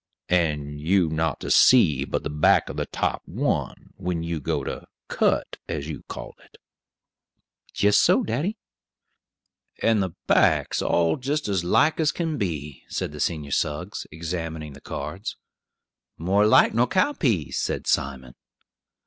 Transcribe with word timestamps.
"And 0.29 0.79
you 0.81 1.09
not 1.09 1.39
to 1.41 1.51
see 1.51 2.05
but 2.05 2.23
the 2.23 2.29
back 2.31 2.69
of 2.69 2.75
the 2.77 2.87
top 2.87 3.21
one, 3.27 3.91
when 3.97 4.23
you 4.23 4.39
go 4.39 4.63
to 4.63 4.87
'cut,' 5.09 5.57
as 5.69 5.87
you 5.89 6.01
call 6.07 6.33
it?" 6.43 6.57
"Jist 7.71 8.01
so, 8.01 8.23
daddy." 8.23 8.57
"And 9.79 10.01
the 10.01 10.15
backs 10.25 10.81
all 10.81 11.17
jist' 11.17 11.47
as 11.47 11.63
like 11.63 11.99
as 11.99 12.11
kin 12.11 12.39
be?" 12.39 12.81
said 12.87 13.11
the 13.11 13.19
senior 13.19 13.51
Suggs, 13.51 14.07
examining 14.11 14.73
the 14.73 14.81
cards. 14.81 15.35
"More 16.17 16.45
alike 16.45 16.73
nor 16.73 16.87
cow 16.87 17.13
peas," 17.13 17.59
said 17.59 17.85
Simon. 17.85 18.33